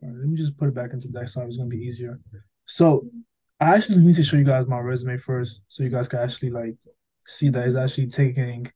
[0.03, 0.19] All right.
[0.19, 1.45] Let me just put it back into the desktop.
[1.45, 2.19] It's gonna be easier.
[2.65, 3.07] So
[3.61, 6.51] I actually need to show you guys my resume first, so you guys can actually
[6.51, 6.77] like
[7.29, 8.67] see that it's actually taking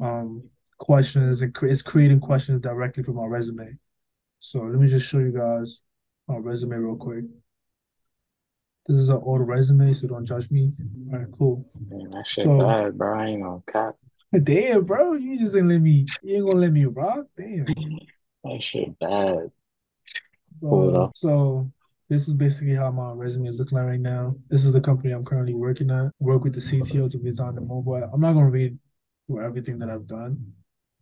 [0.00, 0.42] um
[0.76, 3.78] questions and it's creating questions directly from my resume.
[4.38, 5.80] So let me just show you guys
[6.28, 7.24] my resume real quick.
[8.86, 10.72] This is an old resume, so don't judge me.
[11.12, 11.64] All right, cool.
[11.88, 13.18] Man, that shit so, bad, bro.
[13.18, 13.94] I ain't gonna cap.
[14.42, 16.06] Damn, bro, you just ain't let me.
[16.22, 17.26] You ain't gonna let me rock.
[17.36, 17.66] Damn.
[18.44, 19.50] that shit bad.
[20.64, 21.70] Uh, so
[22.08, 24.34] this is basically how my resume is looking like right now.
[24.48, 26.10] This is the company I'm currently working at.
[26.18, 28.10] Work with the CTO to design the mobile.
[28.12, 28.78] I'm not gonna read
[29.26, 30.52] through everything that I've done,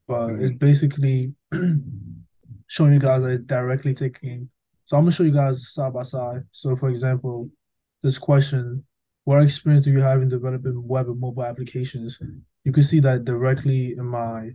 [0.06, 1.34] but it's basically
[2.66, 4.50] showing you guys that it's directly taking.
[4.84, 6.42] So I'm gonna show you guys side by side.
[6.52, 7.50] So for example,
[8.02, 8.84] this question,
[9.24, 12.20] what experience do you have in developing web and mobile applications?
[12.64, 14.50] You can see that directly in my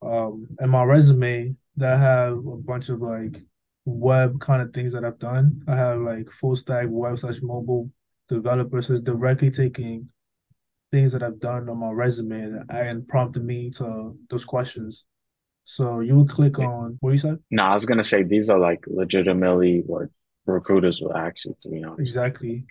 [0.00, 3.38] um in my resume that I have a bunch of like
[3.84, 5.62] web kind of things that I've done.
[5.66, 7.90] I have like full stack web slash mobile
[8.28, 10.08] developers it's directly taking
[10.92, 15.04] things that I've done on my resume and, and prompted me to those questions.
[15.64, 17.38] So you would click on what you said?
[17.50, 20.08] No, I was gonna say these are like legitimately what
[20.52, 22.00] recruiters will actually, to be honest.
[22.00, 22.64] Exactly.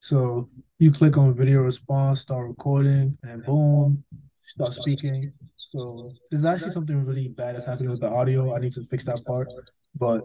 [0.00, 4.02] So you click on video response, start recording, and boom,
[4.44, 5.32] start speaking.
[5.56, 8.54] So there's actually something really bad that's happening with the audio.
[8.54, 9.48] I need to fix that part.
[9.94, 10.24] But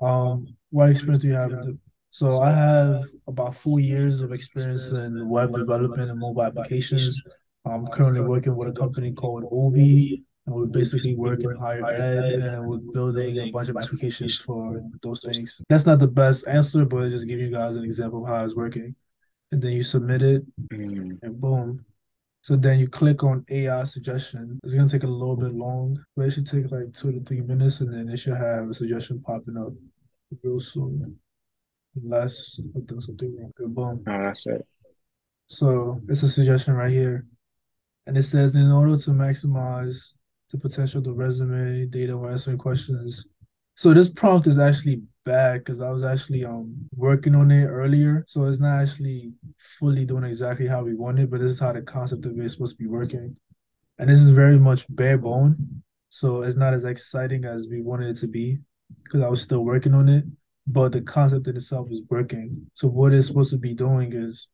[0.00, 1.52] um, what experience do you have?
[2.10, 7.20] So I have about four years of experience in web development and mobile applications.
[7.64, 12.66] I'm currently working with a company called Ovi and we're basically working higher ed and
[12.66, 15.60] we're building a bunch of applications for those things.
[15.68, 18.54] That's not the best answer, but just give you guys an example of how it's
[18.54, 18.94] working.
[19.52, 21.18] And then you submit it mm.
[21.22, 21.84] and boom.
[22.42, 24.60] So then you click on AI suggestion.
[24.64, 27.40] It's gonna take a little bit long, but it should take like two to three
[27.40, 29.72] minutes and then it should have a suggestion popping up
[30.42, 31.18] real soon.
[32.02, 33.52] Unless I've done something wrong.
[33.72, 34.04] Boom.
[34.06, 34.66] Oh, that's it.
[35.46, 37.24] So it's a suggestion right here.
[38.06, 40.12] And it says in order to maximize
[40.50, 43.26] the potential the resume data or answering questions.
[43.76, 48.24] So this prompt is actually bad because I was actually um working on it earlier.
[48.28, 49.32] So it's not actually
[49.78, 52.44] fully doing exactly how we want it, but this is how the concept of it
[52.44, 53.36] is supposed to be working.
[53.98, 55.82] And this is very much bare bone.
[56.10, 58.58] So it's not as exciting as we wanted it to be
[59.02, 60.24] because I was still working on it.
[60.66, 62.70] But the concept in itself is working.
[62.74, 64.48] So what it's supposed to be doing is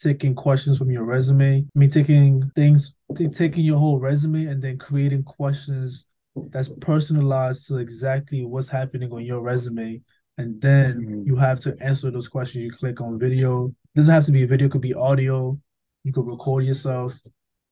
[0.00, 1.58] taking questions from your resume.
[1.58, 2.94] I mean, taking things,
[3.34, 6.06] taking your whole resume and then creating questions
[6.50, 10.00] that's personalized to exactly what's happening on your resume.
[10.38, 11.22] And then mm-hmm.
[11.26, 12.64] you have to answer those questions.
[12.64, 13.66] You click on video.
[13.66, 15.58] It doesn't have to be a video, it could be audio.
[16.04, 17.18] You could record yourself.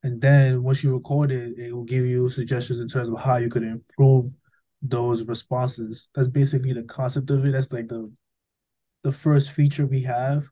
[0.02, 3.36] And then once you record it, it will give you suggestions in terms of how
[3.36, 4.24] you could improve
[4.82, 6.08] those responses.
[6.14, 7.52] That's basically the concept of it.
[7.52, 8.10] That's like the
[9.04, 10.48] the first feature we have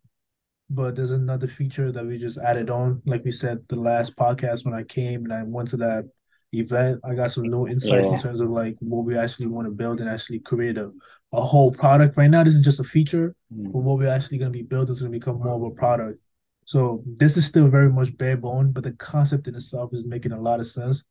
[0.71, 3.03] but there's another feature that we just added on.
[3.05, 6.09] Like we said, the last podcast when I came and I went to that
[6.53, 8.15] event, I got some new insights yeah.
[8.15, 10.91] in terms of like what we actually want to build and actually create a,
[11.33, 12.17] a whole product.
[12.17, 13.73] Right now, this is just a feature, mm.
[13.73, 15.71] but what we're actually going to be building is going to become more of a
[15.71, 16.21] product.
[16.65, 20.33] So this is still very much bare bone, but the concept in itself is making
[20.33, 21.05] a lot of sense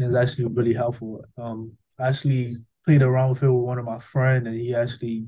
[0.00, 1.24] and it's actually really helpful.
[1.36, 5.26] Um, I actually played around with it with one of my friends, and he actually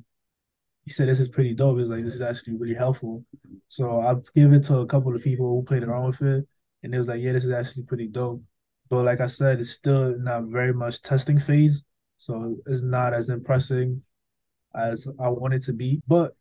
[0.84, 1.78] he said this is pretty dope.
[1.78, 3.24] He's like, this is actually really helpful.
[3.72, 6.46] So I've given it to a couple of people who played around with it,
[6.82, 8.42] and it was like, yeah, this is actually pretty dope.
[8.90, 11.82] But like I said, it's still not very much testing phase,
[12.18, 13.96] so it's not as impressive
[14.74, 16.02] as I want it to be.
[16.06, 16.36] But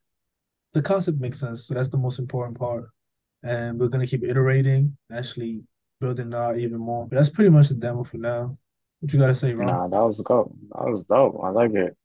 [0.74, 2.89] the concept makes sense, so that's the most important part.
[3.44, 5.63] And we're gonna keep iterating, actually
[6.02, 7.08] building out even more.
[7.08, 8.58] But that's pretty much the demo for now.
[9.00, 9.67] What you gotta say, Ron?
[9.67, 10.54] Nah, that was dope.
[10.76, 11.39] That was dope.
[11.41, 11.96] I like it.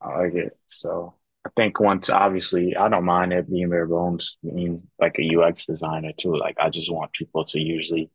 [0.00, 0.56] I like it.
[0.66, 1.12] So
[1.46, 5.66] I think once, obviously, I don't mind it being bare bones, being like a UX
[5.66, 6.36] designer too.
[6.36, 8.10] Like I just want people to usually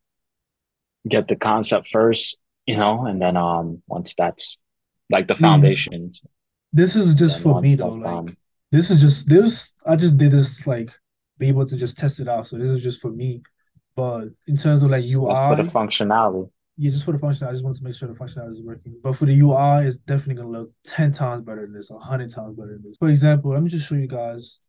[1.08, 4.58] get the concept first, you know, and then um once that's
[5.12, 6.24] like the foundations.
[6.74, 7.90] This is just for me though.
[7.90, 8.36] Like
[8.72, 9.74] this is just this.
[9.86, 10.92] I just did this like
[11.38, 12.48] be able to just test it out.
[12.48, 13.42] So this is just for me.
[13.96, 17.52] But in terms of like UI, for the functionality, yeah, just for the functionality, I
[17.52, 18.98] just want to make sure the functionality is working.
[19.04, 22.56] But for the UI, it's definitely gonna look ten times better than this, hundred times
[22.56, 22.98] better than this.
[22.98, 24.60] For example, let me just show you guys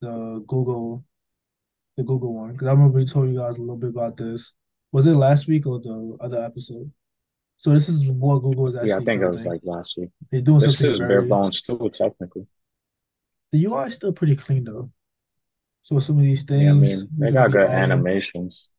[0.00, 1.04] the Google,
[1.98, 4.54] the Google one, because I remember we told you guys a little bit about this.
[4.92, 6.90] Was it last week or the other episode?
[7.58, 8.88] So this is what Google is actually.
[8.88, 9.34] Yeah, I think building.
[9.34, 10.08] it was like last week.
[10.30, 12.46] They're doing this something is bare bones too, technically.
[13.52, 14.90] The UI is still pretty clean though.
[15.82, 16.62] So some of these things.
[16.62, 18.70] Yeah, I mean, they got good animations.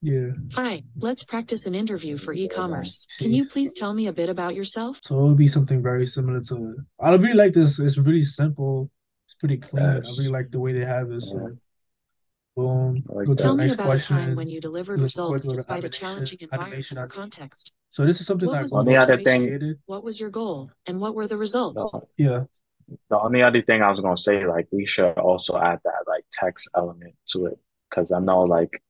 [0.00, 0.28] Yeah.
[0.54, 3.06] Hi, let's practice an interview for e-commerce.
[3.10, 5.00] Oh, Can you please tell me a bit about yourself?
[5.02, 6.76] So it would be something very similar to.
[7.00, 7.80] I really like this.
[7.80, 8.90] It's really simple.
[9.26, 9.84] It's pretty clean.
[9.84, 10.08] Yes.
[10.08, 11.32] I really like the way they have this.
[11.34, 11.48] Yeah.
[12.54, 13.02] boom.
[13.08, 14.16] Like tell me about question.
[14.16, 17.72] a time when you delivered results despite a challenging environment or context.
[17.90, 19.76] So this is something what was the, the other thing.
[19.86, 21.98] What was your goal, and what were the results?
[22.16, 22.44] yeah
[23.10, 26.24] the only other thing I was gonna say, like, we should also add that like
[26.32, 27.58] text element to it
[27.90, 28.82] because I know like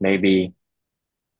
[0.00, 0.54] maybe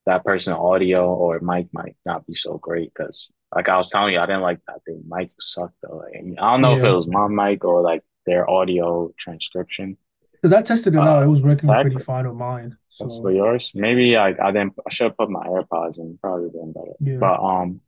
[0.07, 4.15] that person audio or mic might not be so great because like I was telling
[4.15, 5.03] you, I didn't like that thing.
[5.07, 5.99] Mic sucked though.
[5.99, 6.79] Like, I don't know yeah.
[6.79, 9.97] if it was my mic or like their audio transcription.
[10.33, 12.77] Because I tested it uh, out, it was working that, pretty fine with mine.
[12.91, 13.05] So.
[13.05, 13.73] That's for yours.
[13.75, 14.75] Maybe I I didn't.
[14.87, 16.19] I should have put my AirPods in.
[16.21, 16.93] Probably been better.
[17.01, 17.17] Yeah.
[17.19, 17.81] But um,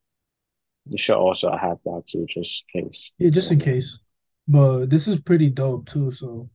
[0.89, 3.13] you should also have that too, just in case.
[3.19, 3.99] Yeah, just in case.
[4.49, 6.13] But this is pretty dope too.
[6.13, 6.49] So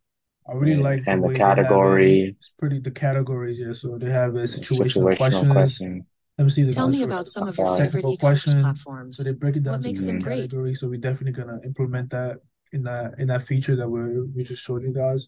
[0.49, 2.21] I really yeah, like the and the category.
[2.21, 2.35] It.
[2.37, 3.73] It's pretty the categories, yeah.
[3.73, 5.51] So they have a situational, situational questions.
[5.51, 6.05] Question.
[6.37, 9.17] Let me see the Tell me about some of your favorite e-commerce platforms.
[9.17, 10.41] So they break it down what makes them great?
[10.41, 10.79] categories.
[10.79, 12.37] So we're definitely gonna implement that
[12.71, 15.27] in that in that feature that we we just showed you guys.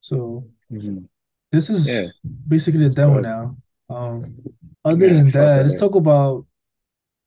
[0.00, 1.04] So mm-hmm.
[1.52, 2.08] this is yeah.
[2.48, 3.22] basically the demo good.
[3.22, 3.56] now.
[3.88, 4.36] Um,
[4.84, 6.46] other yeah, than that, let's talk about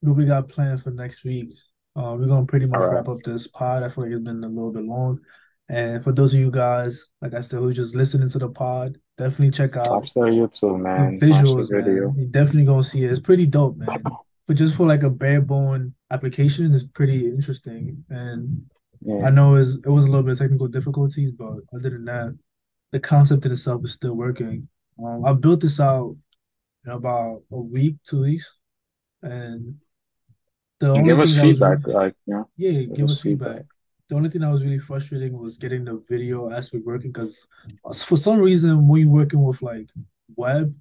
[0.01, 1.53] what we got planned for next week.
[1.95, 2.95] Uh, we're gonna pretty much right.
[2.95, 3.83] wrap up this pod.
[3.83, 5.19] I feel like it's been a little bit long.
[5.69, 8.97] And for those of you guys, like I said, who just listening to the pod,
[9.17, 11.17] definitely check out Watch the YouTube, man.
[11.17, 12.13] Visuals, man.
[12.17, 13.11] You definitely gonna see it.
[13.11, 14.03] It's pretty dope, man.
[14.45, 18.03] But just for like a bare bone application, is pretty interesting.
[18.09, 18.65] And
[18.99, 19.25] yeah.
[19.25, 22.37] I know it was a little bit of technical difficulties, but other than that,
[22.91, 24.67] the concept in itself is still working.
[25.01, 26.15] Um, I built this out
[26.85, 28.57] in about a week, two weeks,
[29.21, 29.75] and
[30.79, 33.47] the only give us feedback, really, like yeah, yeah, give, give us feedback.
[33.49, 33.65] feedback.
[34.09, 37.47] The only thing that was really frustrating was getting the video aspect working because
[38.05, 39.89] for some reason when you're working with like
[40.35, 40.75] web,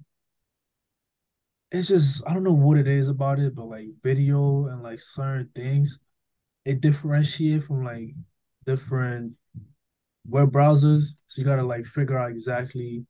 [1.71, 4.99] it's just I don't know what it is about it, but like video and like
[4.99, 5.99] certain things,
[6.65, 8.11] it differentiate from like
[8.65, 9.33] different
[10.27, 11.09] web browsers.
[11.27, 13.05] So you gotta like figure out exactly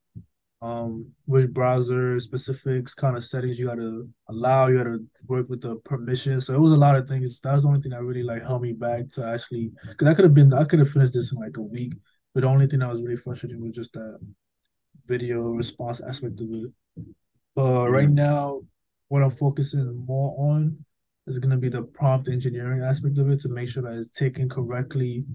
[0.63, 4.67] um, which browser specifics kind of settings you got to allow.
[4.67, 6.39] You got to work with the permission.
[6.39, 7.41] So it was a lot of things.
[7.41, 10.13] That was the only thing that really like held me back to actually because I
[10.13, 11.93] could have been I could have finished this in like a week.
[12.34, 14.19] But the only thing that was really frustrating was just that
[15.06, 16.71] video response aspect of it.
[17.56, 18.62] But right now,
[19.10, 20.78] what I'm focusing more on
[21.28, 24.10] is going to be the prompt engineering aspect of it to make sure that it's
[24.10, 25.26] taking correctly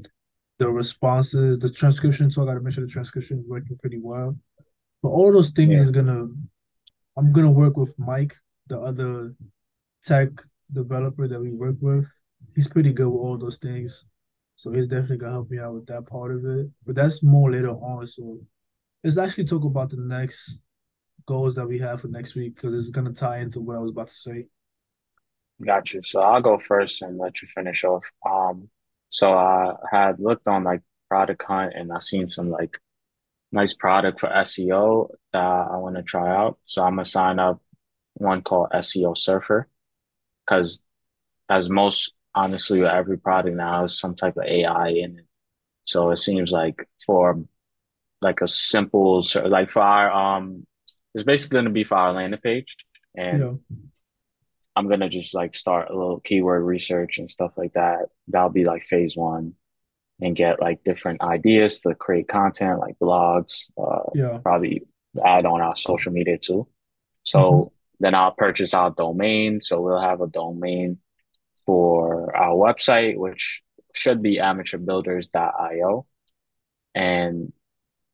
[0.58, 2.30] the responses, the transcription.
[2.30, 4.34] So I got to make sure the transcription is working pretty well
[5.02, 5.82] but all those things yeah.
[5.82, 6.26] is gonna
[7.16, 8.34] I'm gonna work with Mike,
[8.68, 9.34] the other
[10.04, 10.28] tech
[10.72, 12.08] developer that we work with.
[12.54, 14.04] He's pretty good with all those things.
[14.56, 16.68] So he's definitely gonna help me out with that part of it.
[16.84, 18.06] But that's more later on.
[18.06, 18.40] So
[19.02, 20.62] let's actually talk about the next
[21.26, 23.90] goals that we have for next week because it's gonna tie into what I was
[23.90, 24.46] about to say.
[25.64, 26.02] Got you.
[26.02, 28.08] So I'll go first and let you finish off.
[28.28, 28.68] Um,
[29.10, 32.78] so I had looked on like Product Hunt and I seen some like
[33.52, 36.58] nice product for SEO that I want to try out.
[36.64, 37.60] So I'm gonna sign up
[38.14, 39.68] one called SEO Surfer
[40.44, 40.80] because
[41.48, 45.26] as most honestly with every product now is some type of AI in it.
[45.82, 47.42] So it seems like for
[48.20, 50.66] like a simple like for our um
[51.14, 52.76] it's basically gonna be for our landing page
[53.16, 53.76] and yeah.
[54.76, 58.06] I'm gonna just like start a little keyword research and stuff like that.
[58.28, 59.54] That'll be like phase one.
[60.20, 63.70] And get like different ideas to create content like blogs.
[63.80, 64.38] Uh, yeah.
[64.38, 64.82] Probably
[65.24, 66.66] add on our social media too.
[67.22, 67.68] So mm-hmm.
[68.00, 69.60] then I'll purchase our domain.
[69.60, 70.98] So we'll have a domain
[71.64, 73.62] for our website, which
[73.94, 76.06] should be amateurbuilders.io.
[76.94, 77.52] And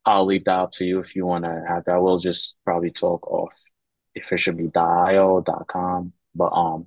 [0.04, 2.02] I'll leave that up to you if you want to have that.
[2.02, 3.58] We'll just probably talk off
[4.14, 6.86] if it should be .io, .com, but um,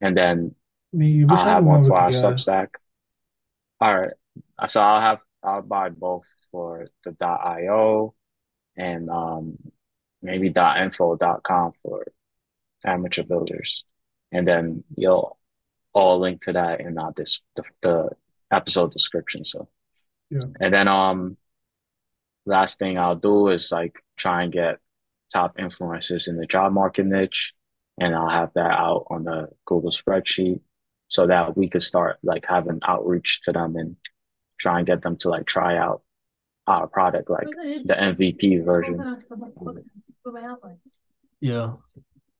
[0.00, 0.54] and then
[0.92, 2.68] Me, I'll have one for our Substack.
[3.80, 4.12] All right,
[4.66, 8.14] so I'll have I'll buy both for the .io
[8.76, 9.58] and um
[10.20, 12.06] maybe .info.com for
[12.84, 13.84] amateur builders,
[14.30, 15.38] and then you'll
[15.92, 18.10] all link to that in uh, this the, the
[18.50, 19.44] episode description.
[19.44, 19.68] So
[20.30, 21.36] yeah, and then um
[22.46, 24.78] last thing I'll do is like try and get
[25.32, 27.52] top influencers in the job market niche,
[27.98, 30.60] and I'll have that out on the Google spreadsheet
[31.08, 33.96] so that we could start like having outreach to them and
[34.62, 36.02] try and get them to like try out
[36.66, 37.48] our product, like
[37.84, 39.16] the MVP version.
[41.40, 41.72] Yeah.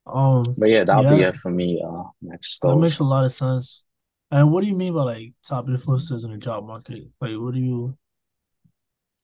[0.07, 0.55] Um.
[0.57, 1.17] But yeah, that'll yeah.
[1.17, 1.83] be it for me.
[1.85, 2.61] Uh, next.
[2.63, 3.83] That makes a lot of sense.
[4.31, 7.05] And what do you mean by like top influencers in the job market?
[7.21, 7.99] Like, what do you?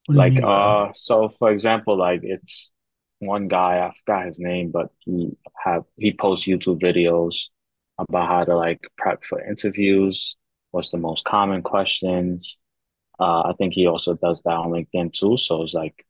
[0.08, 2.72] like uh so for example like it's
[3.18, 5.30] one guy i forgot his name but he
[5.62, 7.48] have he posts youtube videos
[7.98, 10.36] about how to like prep for interviews
[10.70, 12.58] what's the most common questions
[13.20, 16.04] uh i think he also does that on linkedin too so it's like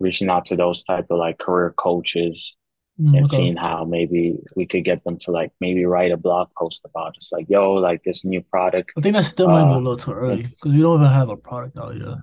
[0.00, 2.56] reaching out to those type of like career coaches
[3.00, 3.36] mm, and okay.
[3.36, 7.14] seeing how maybe we could get them to like maybe write a blog post about
[7.14, 7.16] it.
[7.18, 8.92] It's like, yo, like this new product.
[8.96, 11.12] I think that still might be a uh, little too early because we don't even
[11.12, 12.18] have a product out yet.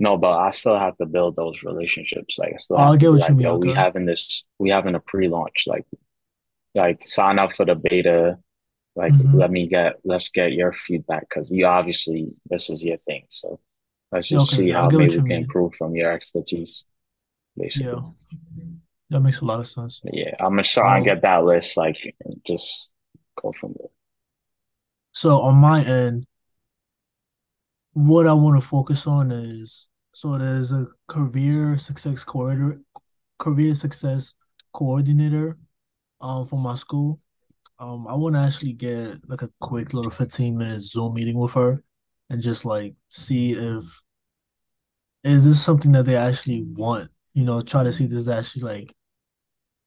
[0.00, 2.38] No, but I still have to build those relationships.
[2.38, 3.44] Like, I still I'll get what like, you mean.
[3.44, 3.68] Yo, okay.
[3.68, 5.64] we having this, we having a pre-launch.
[5.66, 5.86] Like,
[6.74, 8.38] like sign up for the beta.
[8.98, 9.38] Like, mm-hmm.
[9.38, 13.26] let me get, let's get your feedback because you obviously this is your thing.
[13.28, 13.60] So
[14.10, 14.62] let's just okay.
[14.62, 15.42] see how maybe we can mean.
[15.42, 16.84] improve from your expertise.
[17.56, 17.92] Basically.
[17.92, 18.64] Yeah,
[19.10, 20.00] that makes a lot of sense.
[20.12, 21.76] Yeah, I'm gonna try um, and get that list.
[21.76, 22.12] Like,
[22.44, 22.90] just
[23.40, 23.88] go from there.
[25.12, 26.26] So on my end,
[27.92, 32.80] what I want to focus on is so there's a career success coordinator,
[33.38, 34.34] career success
[34.72, 35.56] coordinator,
[36.20, 37.20] um, for my school.
[37.78, 41.52] Um, I want to actually get like a quick little 15 minute Zoom meeting with
[41.54, 41.82] her,
[42.30, 43.84] and just like see if
[45.24, 47.10] is this something that they actually want.
[47.34, 48.94] You know, try to see this is actually like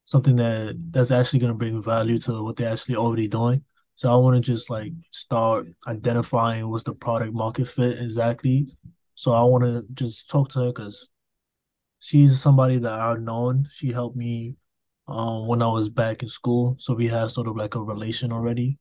[0.06, 3.64] something that that's actually going to bring value to what they're actually already doing.
[3.96, 8.68] So I want to just like start identifying what's the product market fit exactly.
[9.16, 11.10] So I want to just talk to her because
[12.00, 13.68] she's somebody that I've known.
[13.72, 14.56] She helped me
[15.12, 16.76] um, when I was back in school.
[16.80, 18.78] So we have sort of like a relation already.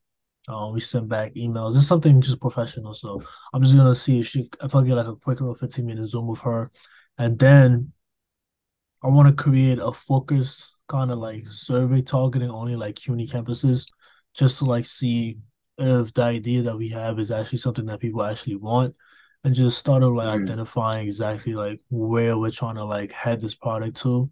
[0.49, 1.77] Um, we send back emails.
[1.77, 2.95] It's something just professional.
[2.95, 3.23] So
[3.53, 6.07] I'm just gonna see if she if I get like a quick little 15 minute
[6.07, 6.71] Zoom with her.
[7.19, 7.93] And then
[9.03, 13.87] I want to create a focus kind of like survey targeting only like CUNY campuses
[14.35, 15.39] just to like see
[15.79, 18.95] if the idea that we have is actually something that people actually want
[19.45, 20.43] and just start like mm.
[20.43, 24.31] identifying exactly like where we're trying to like head this product to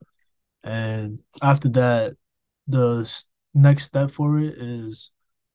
[0.68, 2.14] and after that
[2.66, 5.10] the next step for it is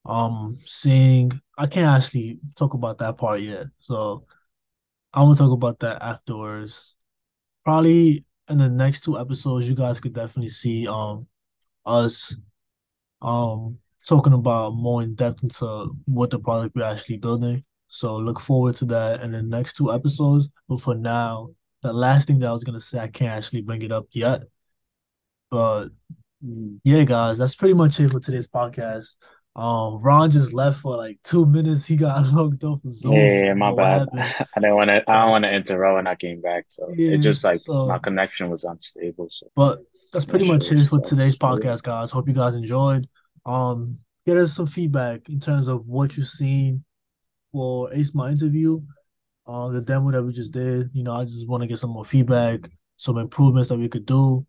[0.05, 4.25] um seeing i can't actually talk about that part yet so
[5.13, 6.95] i'm gonna talk about that afterwards
[7.63, 11.27] probably in the next two episodes you guys could definitely see um
[11.85, 12.35] us
[13.21, 17.63] um talking about more in depth into what the product we're actually building.
[17.87, 20.49] So look forward to that in the next two episodes.
[20.67, 21.49] But for now,
[21.81, 24.43] the last thing that I was gonna say, I can't actually bring it up yet.
[25.53, 25.89] But
[26.83, 29.17] yeah, guys, that's pretty much it for today's podcast.
[29.55, 31.85] Um, Ron just left for like two minutes.
[31.85, 32.79] He got locked up.
[32.87, 33.13] Zoom.
[33.13, 34.07] Yeah, my bad.
[34.15, 35.03] I didn't want to.
[35.07, 36.65] I don't want to interrupt when I came back.
[36.69, 39.27] So yeah, it just like so, my connection was unstable.
[39.29, 39.77] So, but
[40.11, 42.09] that's pretty much it for today's podcast, guys.
[42.09, 43.07] Hope you guys enjoyed.
[43.45, 46.83] Um, get us some feedback in terms of what you've seen
[47.51, 48.81] for Ace My interview,
[49.45, 50.89] uh, the demo that we just did.
[50.93, 54.07] You know, I just want to get some more feedback, some improvements that we could
[54.07, 54.47] do.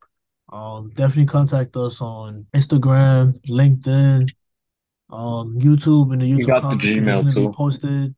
[0.54, 4.30] Um, definitely contact us on Instagram, LinkedIn,
[5.10, 6.38] um, YouTube, and the YouTube.
[6.38, 7.50] You got the Gmail too.
[7.50, 8.14] Posted.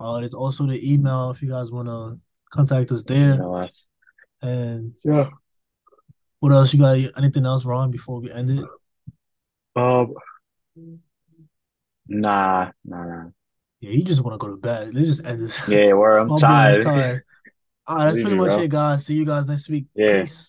[0.00, 2.18] Uh, there's also the email if you guys want to
[2.50, 3.38] contact us there.
[4.40, 5.28] And yeah.
[6.40, 7.18] What else you got?
[7.18, 7.90] Anything else, Ron?
[7.90, 8.64] Before we end it.
[9.76, 10.14] Um.
[12.08, 13.24] Nah, nah, nah.
[13.80, 14.94] Yeah, you just want to go to bed.
[14.94, 15.68] Let's just end this.
[15.68, 16.82] Yeah, where I'm tired.
[16.82, 17.24] tired.
[17.86, 19.04] All right, that's pretty much it, guys.
[19.04, 19.84] See you guys next week.
[19.94, 20.22] Yeah.
[20.22, 20.48] Peace.